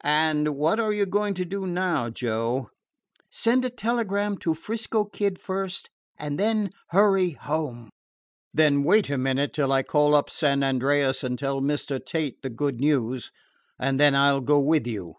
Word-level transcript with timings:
"And 0.00 0.56
what 0.56 0.80
are 0.80 0.94
you 0.94 1.04
going 1.04 1.34
to 1.34 1.44
do 1.44 1.66
now, 1.66 2.08
Joe?" 2.08 2.70
"Send 3.30 3.66
a 3.66 3.68
telegram 3.68 4.38
to 4.38 4.54
'Frisco 4.54 5.04
Kid 5.04 5.38
first, 5.38 5.90
and 6.16 6.40
then 6.40 6.70
hurry 6.88 7.32
home." 7.32 7.90
"Then 8.54 8.82
wait 8.82 9.10
a 9.10 9.18
minute 9.18 9.52
till 9.52 9.70
I 9.70 9.82
call 9.82 10.14
up 10.14 10.30
San 10.30 10.62
Andreas 10.64 11.22
and 11.22 11.38
tell 11.38 11.60
Mr. 11.60 12.02
Tate 12.02 12.40
the 12.40 12.48
good 12.48 12.80
news, 12.80 13.30
and 13.78 14.00
then 14.00 14.14
I 14.14 14.30
'll 14.32 14.40
go 14.40 14.58
with 14.58 14.86
you." 14.86 15.16